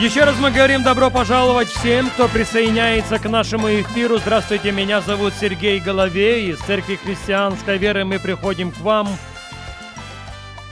Еще 0.00 0.24
раз 0.24 0.36
мы 0.40 0.50
говорим 0.50 0.82
добро 0.82 1.08
пожаловать 1.08 1.68
всем, 1.68 2.10
кто 2.10 2.26
присоединяется 2.26 3.20
к 3.20 3.28
нашему 3.28 3.68
эфиру. 3.68 4.18
Здравствуйте, 4.18 4.72
меня 4.72 5.00
зовут 5.00 5.34
Сергей 5.40 5.78
Головей. 5.78 6.50
Из 6.50 6.58
Церкви 6.58 6.96
Христианской 6.96 7.78
Веры 7.78 8.04
мы 8.04 8.18
приходим 8.18 8.72
к 8.72 8.78
вам. 8.78 9.06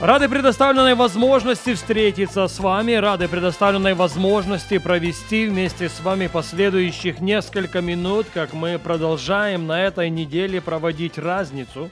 Рады 0.01 0.27
предоставленной 0.27 0.95
возможности 0.95 1.73
встретиться 1.73 2.49
с 2.49 2.59
вами, 2.59 2.91
рады 2.95 3.29
предоставленной 3.29 3.93
возможности 3.93 4.77
провести 4.77 5.47
вместе 5.47 5.87
с 5.87 6.01
вами 6.01 6.27
последующих 6.27 7.21
несколько 7.21 7.79
минут, 7.79 8.27
как 8.33 8.51
мы 8.51 8.77
продолжаем 8.77 9.67
на 9.67 9.81
этой 9.81 10.09
неделе 10.09 10.59
проводить 10.59 11.17
разницу 11.17 11.89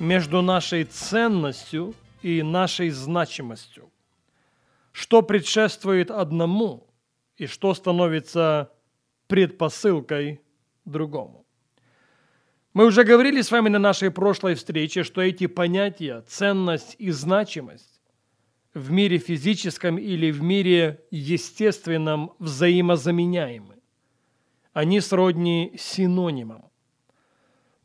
между 0.00 0.42
нашей 0.42 0.82
ценностью 0.84 1.94
и 2.20 2.42
нашей 2.42 2.90
значимостью 2.90 3.91
что 4.92 5.22
предшествует 5.22 6.10
одному 6.10 6.88
и 7.36 7.46
что 7.46 7.74
становится 7.74 8.70
предпосылкой 9.26 10.40
другому. 10.84 11.46
Мы 12.74 12.86
уже 12.86 13.04
говорили 13.04 13.42
с 13.42 13.50
вами 13.50 13.68
на 13.68 13.78
нашей 13.78 14.10
прошлой 14.10 14.54
встрече, 14.54 15.02
что 15.02 15.20
эти 15.20 15.46
понятия 15.46 16.22
ценность 16.26 16.96
и 16.98 17.10
значимость 17.10 18.00
в 18.72 18.90
мире 18.90 19.18
физическом 19.18 19.98
или 19.98 20.30
в 20.30 20.42
мире 20.42 21.04
естественном 21.10 22.32
взаимозаменяемы. 22.38 23.76
Они 24.72 25.00
сродни 25.00 25.74
синонимам. 25.78 26.70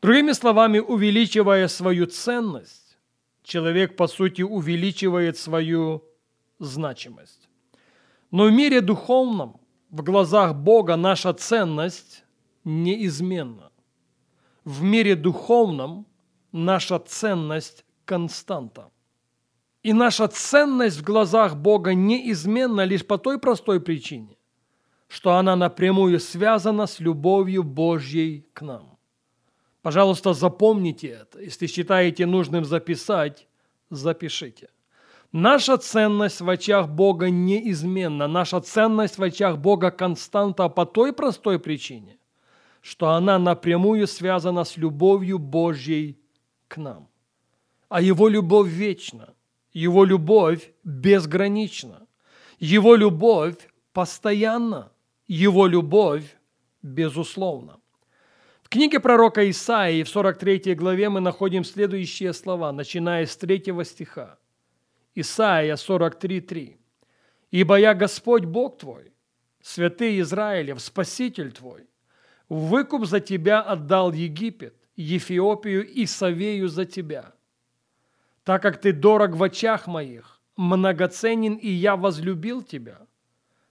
Другими 0.00 0.32
словами, 0.32 0.78
увеличивая 0.78 1.68
свою 1.68 2.06
ценность, 2.06 2.98
человек, 3.42 3.96
по 3.96 4.06
сути, 4.06 4.40
увеличивает 4.40 5.36
свою 5.36 6.07
значимость. 6.58 7.48
Но 8.30 8.44
в 8.44 8.52
мире 8.52 8.80
духовном, 8.80 9.60
в 9.90 10.02
глазах 10.02 10.54
Бога, 10.54 10.96
наша 10.96 11.32
ценность 11.32 12.24
неизменна. 12.64 13.70
В 14.64 14.82
мире 14.82 15.16
духовном 15.16 16.06
наша 16.52 16.98
ценность 16.98 17.84
константа. 18.04 18.90
И 19.82 19.92
наша 19.92 20.28
ценность 20.28 20.98
в 20.98 21.04
глазах 21.04 21.56
Бога 21.56 21.94
неизменна 21.94 22.84
лишь 22.84 23.06
по 23.06 23.16
той 23.16 23.38
простой 23.38 23.80
причине, 23.80 24.36
что 25.08 25.36
она 25.36 25.56
напрямую 25.56 26.20
связана 26.20 26.86
с 26.86 27.00
любовью 27.00 27.62
Божьей 27.62 28.46
к 28.52 28.62
нам. 28.62 28.98
Пожалуйста, 29.82 30.34
запомните 30.34 31.08
это. 31.08 31.40
Если 31.40 31.66
считаете 31.66 32.26
нужным 32.26 32.64
записать, 32.64 33.48
запишите. 33.88 34.68
Наша 35.32 35.76
ценность 35.76 36.40
в 36.40 36.48
очах 36.48 36.88
Бога 36.88 37.28
неизменна. 37.28 38.28
Наша 38.28 38.60
ценность 38.60 39.18
в 39.18 39.22
очах 39.22 39.58
Бога 39.58 39.90
константа 39.90 40.70
по 40.70 40.86
той 40.86 41.12
простой 41.12 41.58
причине, 41.58 42.18
что 42.80 43.10
она 43.10 43.38
напрямую 43.38 44.06
связана 44.06 44.64
с 44.64 44.78
любовью 44.78 45.38
Божьей 45.38 46.18
к 46.66 46.78
нам. 46.78 47.08
А 47.90 48.00
Его 48.00 48.28
любовь 48.28 48.68
вечна, 48.68 49.34
Его 49.74 50.04
любовь 50.04 50.72
безгранична, 50.82 52.06
Его 52.58 52.96
любовь 52.96 53.68
постоянна, 53.92 54.92
Его 55.26 55.66
любовь 55.66 56.38
безусловна. 56.82 57.76
В 58.62 58.70
книге 58.70 58.98
пророка 58.98 59.48
Исаии 59.50 60.02
в 60.04 60.08
43 60.08 60.74
главе 60.74 61.10
мы 61.10 61.20
находим 61.20 61.64
следующие 61.64 62.32
слова, 62.32 62.72
начиная 62.72 63.26
с 63.26 63.36
3 63.36 63.84
стиха. 63.84 64.38
Исаия 65.14 65.76
43.3. 65.76 66.76
«Ибо 67.50 67.76
я 67.78 67.94
Господь 67.94 68.44
Бог 68.44 68.78
твой, 68.78 69.12
святый 69.62 70.20
Израилев, 70.20 70.80
Спаситель 70.80 71.52
твой. 71.52 71.88
Выкуп 72.48 73.06
за 73.06 73.20
тебя 73.20 73.60
отдал 73.60 74.12
Египет, 74.12 74.74
Ефиопию 74.96 75.86
и 75.86 76.06
Савею 76.06 76.68
за 76.68 76.84
тебя. 76.84 77.32
Так 78.44 78.62
как 78.62 78.80
ты 78.80 78.92
дорог 78.92 79.36
в 79.36 79.42
очах 79.42 79.86
моих, 79.86 80.40
многоценен, 80.56 81.54
и 81.54 81.68
я 81.68 81.96
возлюбил 81.96 82.62
тебя, 82.62 83.06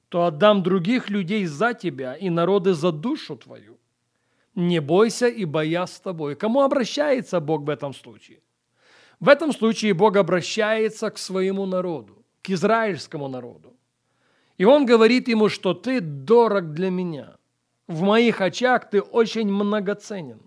то 0.10 0.26
отдам 0.26 0.64
других 0.64 1.10
людей 1.10 1.46
за 1.46 1.74
тебя 1.74 2.16
и 2.16 2.30
народы 2.30 2.74
за 2.74 2.92
душу 2.92 3.36
твою. 3.36 3.78
Не 4.56 4.80
бойся, 4.80 5.28
ибо 5.28 5.62
я 5.64 5.86
с 5.86 6.00
тобой». 6.00 6.36
Кому 6.36 6.62
обращается 6.62 7.40
Бог 7.40 7.62
в 7.64 7.70
этом 7.70 7.94
случае? 7.94 8.40
В 9.20 9.30
этом 9.30 9.52
случае 9.52 9.94
Бог 9.94 10.16
обращается 10.16 11.10
к 11.10 11.18
своему 11.18 11.66
народу, 11.66 12.24
к 12.44 12.52
израильскому 12.52 13.28
народу. 13.28 13.76
И 14.58 14.66
Он 14.66 14.86
говорит 14.86 15.28
ему, 15.28 15.50
что 15.50 15.74
ты 15.74 16.02
дорог 16.02 16.74
для 16.74 16.90
меня. 16.90 17.38
В 17.88 18.02
моих 18.02 18.42
очах 18.42 18.90
ты 18.90 19.02
очень 19.02 19.52
многоценен. 19.52 20.42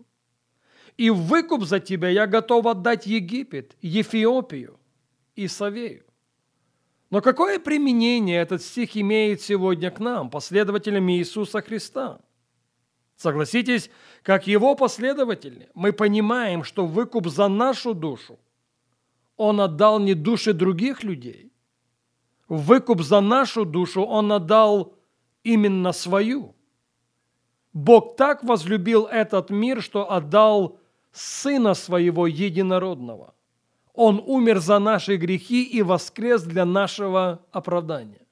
И 0.96 1.10
выкуп 1.10 1.64
за 1.64 1.80
тебя 1.80 2.08
я 2.08 2.26
готов 2.26 2.66
отдать 2.66 3.06
Египет, 3.06 3.76
Ефиопию 3.80 4.78
и 5.34 5.48
Савею. 5.48 6.04
Но 7.08 7.20
какое 7.20 7.58
применение 7.58 8.40
этот 8.40 8.62
стих 8.62 8.96
имеет 8.96 9.40
сегодня 9.40 9.90
к 9.90 9.98
нам, 9.98 10.30
последователям 10.30 11.10
Иисуса 11.10 11.60
Христа? 11.60 12.20
Согласитесь, 13.16 13.90
как 14.22 14.46
его 14.46 14.76
последователи, 14.76 15.68
мы 15.74 15.92
понимаем, 15.92 16.62
что 16.62 16.86
выкуп 16.86 17.26
за 17.28 17.48
нашу 17.48 17.94
душу– 17.94 18.38
он 19.40 19.58
отдал 19.58 19.98
не 20.00 20.12
души 20.12 20.52
других 20.52 21.02
людей. 21.02 21.50
Выкуп 22.48 23.00
за 23.00 23.22
нашу 23.22 23.64
душу 23.64 24.02
Он 24.02 24.32
отдал 24.32 24.92
именно 25.44 25.92
свою. 25.92 26.54
Бог 27.72 28.16
так 28.16 28.44
возлюбил 28.44 29.06
этот 29.06 29.48
мир, 29.48 29.80
что 29.80 30.12
отдал 30.12 30.78
Сына 31.12 31.72
Своего 31.72 32.26
Единородного. 32.26 33.32
Он 33.94 34.22
умер 34.26 34.58
за 34.58 34.78
наши 34.78 35.16
грехи 35.16 35.64
и 35.64 35.80
воскрес 35.80 36.42
для 36.42 36.66
нашего 36.66 37.40
оправдания. 37.50 38.26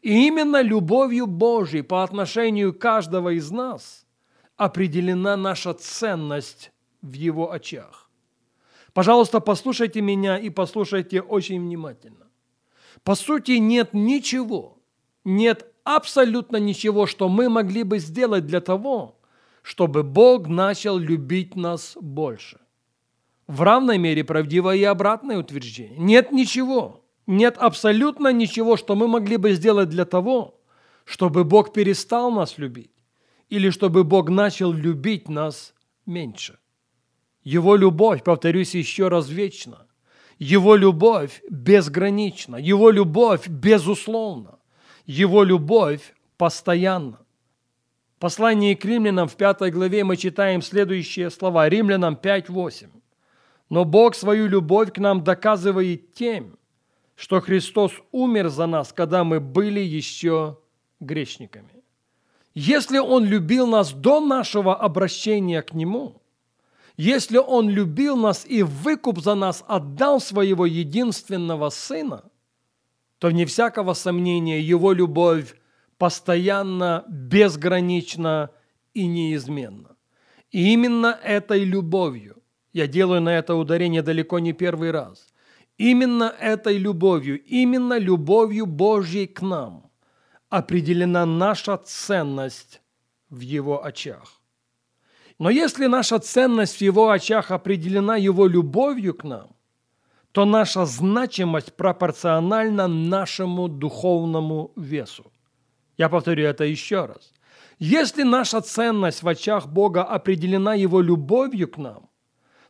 И 0.00 0.26
именно 0.26 0.62
любовью 0.62 1.26
Божьей 1.26 1.82
по 1.82 2.02
отношению 2.02 2.72
каждого 2.72 3.34
из 3.34 3.50
нас 3.50 4.06
определена 4.56 5.36
наша 5.36 5.74
ценность 5.74 6.72
в 7.02 7.12
Его 7.12 7.52
очах. 7.52 8.09
Пожалуйста, 8.92 9.40
послушайте 9.40 10.00
меня 10.00 10.38
и 10.38 10.50
послушайте 10.50 11.20
очень 11.20 11.60
внимательно. 11.60 12.26
По 13.04 13.14
сути, 13.14 13.52
нет 13.52 13.94
ничего, 13.94 14.78
нет 15.24 15.66
абсолютно 15.84 16.56
ничего, 16.56 17.06
что 17.06 17.28
мы 17.28 17.48
могли 17.48 17.82
бы 17.82 17.98
сделать 17.98 18.46
для 18.46 18.60
того, 18.60 19.18
чтобы 19.62 20.02
Бог 20.02 20.48
начал 20.48 20.98
любить 20.98 21.56
нас 21.56 21.96
больше. 22.00 22.60
В 23.46 23.62
равной 23.62 23.98
мере 23.98 24.24
правдиво 24.24 24.74
и 24.74 24.84
обратное 24.84 25.38
утверждение. 25.38 25.98
Нет 25.98 26.32
ничего, 26.32 27.04
нет 27.26 27.56
абсолютно 27.58 28.32
ничего, 28.32 28.76
что 28.76 28.94
мы 28.94 29.08
могли 29.08 29.36
бы 29.36 29.52
сделать 29.52 29.88
для 29.88 30.04
того, 30.04 30.60
чтобы 31.04 31.44
Бог 31.44 31.72
перестал 31.72 32.30
нас 32.30 32.58
любить 32.58 32.92
или 33.48 33.70
чтобы 33.70 34.04
Бог 34.04 34.30
начал 34.30 34.72
любить 34.72 35.28
нас 35.28 35.74
меньше. 36.06 36.59
Его 37.42 37.76
любовь, 37.76 38.22
повторюсь 38.22 38.74
еще 38.74 39.08
раз, 39.08 39.28
вечна. 39.28 39.86
Его 40.38 40.76
любовь 40.76 41.42
безгранична. 41.50 42.56
Его 42.56 42.90
любовь 42.90 43.48
безусловна. 43.48 44.58
Его 45.06 45.42
любовь 45.42 46.14
постоянна. 46.36 47.18
В 48.16 48.20
послании 48.20 48.74
к 48.74 48.84
римлянам 48.84 49.28
в 49.28 49.36
пятой 49.36 49.70
главе 49.70 50.04
мы 50.04 50.16
читаем 50.16 50.60
следующие 50.60 51.30
слова. 51.30 51.68
Римлянам 51.68 52.18
5.8. 52.22 52.88
«Но 53.70 53.84
Бог 53.84 54.14
свою 54.14 54.46
любовь 54.46 54.92
к 54.92 54.98
нам 54.98 55.24
доказывает 55.24 56.12
тем, 56.12 56.58
что 57.14 57.40
Христос 57.40 57.92
умер 58.12 58.48
за 58.48 58.66
нас, 58.66 58.92
когда 58.92 59.24
мы 59.24 59.40
были 59.40 59.80
еще 59.80 60.58
грешниками». 61.00 61.70
Если 62.52 62.98
Он 62.98 63.24
любил 63.24 63.66
нас 63.66 63.92
до 63.92 64.20
нашего 64.20 64.74
обращения 64.74 65.62
к 65.62 65.72
Нему– 65.72 66.16
если 67.00 67.38
Он 67.38 67.70
любил 67.70 68.14
нас 68.14 68.44
и 68.44 68.62
выкуп 68.62 69.20
за 69.20 69.34
нас 69.34 69.64
отдал 69.66 70.20
своего 70.20 70.66
единственного 70.66 71.70
Сына, 71.70 72.24
то 73.18 73.28
вне 73.28 73.46
всякого 73.46 73.94
сомнения 73.94 74.60
Его 74.60 74.92
любовь 74.92 75.56
постоянно, 75.96 77.04
безгранична 77.08 78.50
и 78.92 79.06
неизменна. 79.06 79.96
И 80.50 80.74
именно 80.74 81.18
этой 81.24 81.64
любовью 81.64 82.42
Я 82.74 82.86
делаю 82.86 83.22
на 83.22 83.30
это 83.30 83.54
ударение 83.54 84.02
далеко 84.02 84.38
не 84.38 84.52
первый 84.52 84.90
раз. 84.90 85.26
Именно 85.78 86.24
этой 86.24 86.76
любовью, 86.76 87.42
именно 87.42 87.98
любовью 87.98 88.66
Божьей 88.66 89.26
к 89.26 89.40
нам 89.40 89.90
определена 90.50 91.24
наша 91.24 91.78
ценность 91.78 92.82
в 93.30 93.40
Его 93.40 93.82
очах. 93.82 94.39
Но 95.40 95.48
если 95.48 95.86
наша 95.86 96.18
ценность 96.18 96.76
в 96.76 96.82
Его 96.82 97.08
очах 97.08 97.50
определена 97.50 98.16
Его 98.16 98.46
любовью 98.46 99.14
к 99.14 99.24
нам, 99.24 99.48
то 100.32 100.44
наша 100.44 100.84
значимость 100.84 101.72
пропорциональна 101.76 102.88
нашему 102.88 103.68
духовному 103.68 104.70
весу. 104.76 105.32
Я 105.96 106.10
повторю 106.10 106.44
это 106.44 106.64
еще 106.64 107.06
раз. 107.06 107.32
Если 107.78 108.22
наша 108.22 108.60
ценность 108.60 109.22
в 109.22 109.28
очах 109.28 109.66
Бога 109.66 110.04
определена 110.04 110.74
Его 110.74 111.00
любовью 111.00 111.68
к 111.68 111.78
нам, 111.78 112.10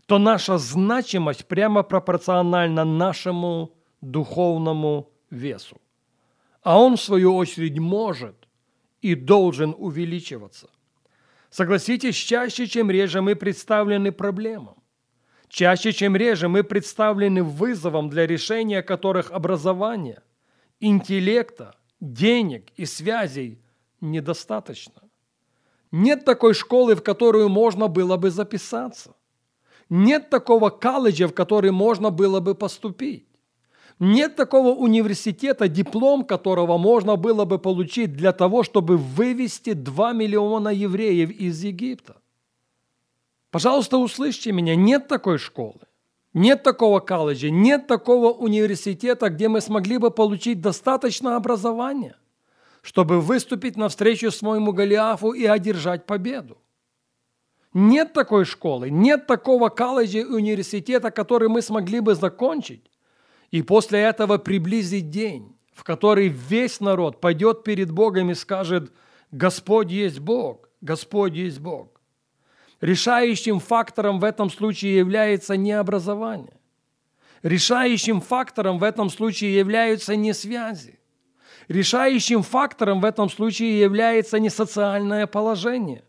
то 0.07 0.19
наша 0.19 0.57
значимость 0.59 1.49
прямо 1.49 1.83
пропорциональна 1.83 2.85
нашему 2.85 3.73
духовному 4.01 5.11
весу. 5.31 5.77
А 6.63 6.79
он, 6.79 6.97
в 6.97 7.01
свою 7.01 7.35
очередь, 7.35 7.81
может 7.81 8.37
и 9.03 9.17
должен 9.17 9.75
увеличиваться. 9.77 10.69
Согласитесь, 11.51 12.15
чаще, 12.15 12.67
чем 12.67 12.91
реже 12.91 13.21
мы 13.21 13.35
представлены 13.35 14.13
проблемам. 14.13 14.77
Чаще, 15.49 15.93
чем 15.93 16.15
реже 16.17 16.49
мы 16.49 16.63
представлены 16.63 17.43
вызовом, 17.43 18.09
для 18.09 18.27
решения 18.27 18.83
которых 18.83 19.33
образования, 19.33 20.23
интеллекта, 20.79 21.75
денег 22.01 22.71
и 22.77 22.87
связей 22.87 23.61
недостаточно. 24.01 25.03
Нет 25.91 26.25
такой 26.25 26.55
школы, 26.55 26.95
в 26.95 27.03
которую 27.03 27.49
можно 27.49 27.89
было 27.89 28.17
бы 28.17 28.31
записаться. 28.31 29.17
Нет 29.89 30.31
такого 30.31 30.71
колледжа, 30.71 31.27
в 31.27 31.35
который 31.35 31.73
можно 31.73 32.11
было 32.11 32.39
бы 32.39 32.55
поступить. 32.55 33.27
Нет 34.01 34.35
такого 34.35 34.71
университета, 34.71 35.69
диплом 35.69 36.25
которого 36.25 36.79
можно 36.79 37.17
было 37.17 37.45
бы 37.45 37.59
получить 37.59 38.15
для 38.15 38.33
того, 38.33 38.63
чтобы 38.63 38.97
вывести 38.97 39.75
2 39.75 40.15
миллиона 40.15 40.71
евреев 40.71 41.31
из 41.31 41.63
Египта. 41.63 42.17
Пожалуйста, 43.51 43.99
услышьте 43.99 44.53
меня, 44.53 44.75
нет 44.75 45.07
такой 45.07 45.37
школы, 45.37 45.81
нет 46.33 46.63
такого 46.63 47.01
колледжа, 47.01 47.51
нет 47.51 47.89
такого 47.89 48.33
университета, 48.33 49.29
где 49.29 49.49
мы 49.49 49.61
смогли 49.61 49.99
бы 49.99 50.11
получить 50.11 50.63
достаточно 50.63 51.37
образования, 51.37 52.17
чтобы 52.81 53.21
выступить 53.21 53.77
навстречу 53.77 54.31
своему 54.31 54.73
Голиафу 54.73 55.33
и 55.33 55.45
одержать 55.45 56.07
победу. 56.07 56.57
Нет 57.75 58.15
такой 58.15 58.47
школы, 58.47 58.89
нет 58.89 59.27
такого 59.27 59.69
колледжа 59.69 60.21
и 60.21 60.25
университета, 60.25 61.11
который 61.11 61.51
мы 61.51 61.61
смогли 61.61 62.01
бы 62.01 62.15
закончить, 62.15 62.90
и 63.51 63.63
после 63.63 64.01
этого 64.01 64.39
приблизить 64.39 65.11
день, 65.11 65.57
в 65.73 65.85
который 65.85 66.29
весь 66.29 66.81
народ 66.81 67.21
пойдет 67.21 67.65
перед 67.65 67.91
Богом 67.91 68.31
и 68.31 68.35
скажет 68.35 68.93
«Господь 69.31 69.91
есть 69.91 70.21
Бог, 70.21 70.69
Господь 70.81 71.35
есть 71.35 71.61
Бог». 71.61 72.01
Решающим 72.81 73.61
фактором 73.61 74.21
в 74.21 74.25
этом 74.25 74.51
случае 74.51 74.97
является 74.97 75.57
не 75.57 75.73
образование. 75.73 76.55
Решающим 77.43 78.21
фактором 78.21 78.79
в 78.79 78.85
этом 78.85 79.11
случае 79.11 79.57
являются 79.57 80.17
не 80.17 80.33
связи. 80.33 80.99
Решающим 81.69 82.43
фактором 82.43 83.01
в 83.01 83.05
этом 83.05 83.29
случае 83.31 83.81
является 83.81 84.39
не 84.39 84.51
социальное 84.51 85.27
положение. 85.27 86.05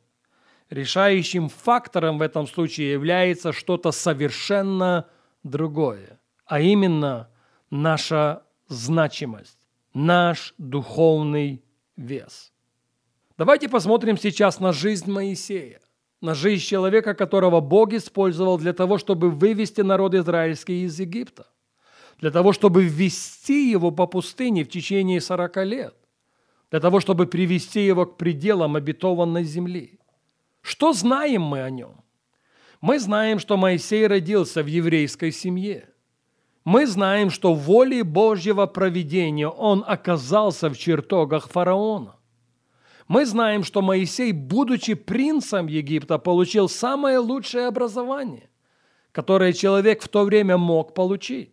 Решающим 0.70 1.50
фактором 1.50 2.18
в 2.18 2.22
этом 2.22 2.48
случае 2.48 2.92
является 2.92 3.52
что-то 3.52 3.92
совершенно 3.92 5.08
другое, 5.44 6.20
а 6.46 6.62
именно 6.62 7.31
наша 7.71 8.44
значимость, 8.68 9.57
наш 9.94 10.53
духовный 10.57 11.63
вес. 11.97 12.51
Давайте 13.38 13.68
посмотрим 13.69 14.18
сейчас 14.18 14.59
на 14.59 14.71
жизнь 14.71 15.09
Моисея, 15.09 15.81
на 16.19 16.35
жизнь 16.35 16.63
человека, 16.63 17.15
которого 17.15 17.59
Бог 17.59 17.94
использовал 17.94 18.59
для 18.59 18.73
того, 18.73 19.00
чтобы 19.00 19.31
вывести 19.31 19.81
народ 19.81 20.13
израильский 20.13 20.83
из 20.83 21.00
Египта, 21.00 21.47
для 22.19 22.29
того, 22.29 22.53
чтобы 22.53 22.83
ввести 22.83 23.71
его 23.71 23.89
по 23.89 24.06
пустыне 24.06 24.63
в 24.63 24.69
течение 24.69 25.19
40 25.19 25.57
лет, 25.65 25.95
для 26.69 26.79
того, 26.79 27.00
чтобы 27.00 27.25
привести 27.25 27.85
его 27.85 28.06
к 28.06 28.18
пределам 28.18 28.75
обетованной 28.75 29.44
земли. 29.44 30.00
Что 30.62 30.94
знаем 30.94 31.41
мы 31.41 31.62
о 31.63 31.69
нем? 31.71 32.01
Мы 32.81 33.00
знаем, 33.00 33.39
что 33.39 33.57
Моисей 33.57 34.06
родился 34.07 34.62
в 34.62 34.68
еврейской 34.68 35.31
семье– 35.31 35.88
мы 36.63 36.86
знаем, 36.86 37.31
что 37.31 37.54
волей 37.54 38.04
Божьего 38.04 38.68
проведения 38.68 39.48
он 39.48 39.84
оказался 39.88 40.69
в 40.69 40.78
чертогах 40.78 41.50
фараона. 41.50 42.16
Мы 43.08 43.25
знаем, 43.25 43.63
что 43.63 43.81
Моисей, 43.81 44.31
будучи 44.31 44.94
принцем 44.94 45.68
Египта, 45.68 46.18
получил 46.18 46.69
самое 46.69 47.18
лучшее 47.18 47.68
образование, 47.68 48.50
которое 49.12 49.54
человек 49.54 50.04
в 50.04 50.08
то 50.08 50.24
время 50.24 50.58
мог 50.58 50.94
получить. 50.94 51.52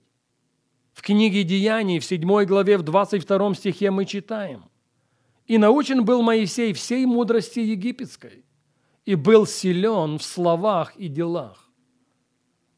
В 0.93 1.03
книге 1.03 1.43
Деяний, 1.43 2.01
в 2.01 2.05
7 2.05 2.45
главе, 2.45 2.77
в 2.77 2.83
22 2.83 3.55
стихе 3.55 3.91
мы 3.91 4.05
читаем. 4.05 4.65
«И 5.47 5.57
научен 5.57 6.05
был 6.05 6.23
Моисей 6.23 6.73
всей 6.75 7.07
мудрости 7.07 7.61
египетской, 7.61 8.45
и 9.07 9.15
был 9.15 9.47
силен 9.47 10.19
в 10.19 10.23
словах 10.23 10.95
и 10.97 11.09
делах. 11.09 11.68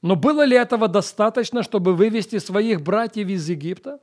Но 0.02 0.16
было 0.16 0.44
ли 0.44 0.56
этого 0.56 0.88
достаточно, 0.88 1.62
чтобы 1.62 1.94
вывести 1.94 2.38
своих 2.38 2.80
братьев 2.80 3.28
из 3.28 3.48
Египта? 3.48 4.00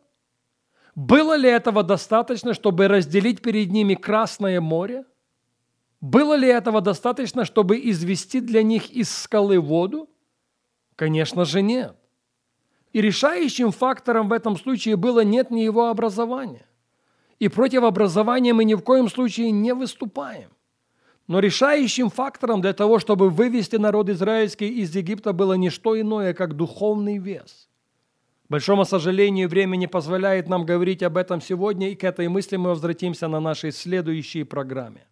Было 0.96 1.36
ли 1.36 1.50
этого 1.50 1.84
достаточно, 1.84 2.54
чтобы 2.54 2.88
разделить 2.88 3.42
перед 3.42 3.72
ними 3.72 3.96
Красное 3.96 4.62
море? 4.62 5.06
Было 6.02 6.36
ли 6.36 6.48
этого 6.48 6.82
достаточно, 6.82 7.46
чтобы 7.46 7.78
извести 7.78 8.40
для 8.40 8.62
них 8.62 8.92
из 8.92 9.10
скалы 9.10 9.60
воду? 9.60 10.10
Конечно 10.96 11.46
же 11.46 11.62
нет. 11.62 11.96
И 12.94 13.02
решающим 13.02 13.72
фактором 13.72 14.30
в 14.30 14.34
этом 14.34 14.58
случае 14.58 14.96
было 14.96 15.24
нет 15.24 15.52
ни 15.52 15.62
его 15.62 15.90
образования. 15.90 16.66
И 17.40 17.48
против 17.48 17.84
образования 17.84 18.54
мы 18.54 18.64
ни 18.66 18.74
в 18.74 18.82
коем 18.82 19.10
случае 19.10 19.52
не 19.52 19.74
выступаем. 19.74 20.50
Но 21.28 21.40
решающим 21.40 22.10
фактором 22.10 22.62
для 22.62 22.74
того, 22.74 23.00
чтобы 23.00 23.30
вывести 23.30 23.76
народ 23.76 24.10
израильский 24.10 24.70
из 24.70 24.96
Египта, 24.96 25.34
было 25.34 25.56
не 25.56 25.70
что 25.70 26.00
иное, 26.00 26.34
как 26.34 26.56
духовный 26.56 27.18
вес. 27.18 27.68
Большому 28.50 28.86
сожалению, 28.86 29.50
время 29.50 29.76
не 29.76 29.88
позволяет 29.88 30.48
нам 30.48 30.66
говорить 30.66 31.04
об 31.04 31.18
этом 31.18 31.42
сегодня, 31.42 31.90
и 31.90 31.96
к 31.96 32.06
этой 32.06 32.30
мысли 32.30 32.56
мы 32.56 32.70
возвратимся 32.70 33.28
на 33.28 33.42
нашей 33.42 33.74
следующей 33.74 34.44
программе. 34.44 35.06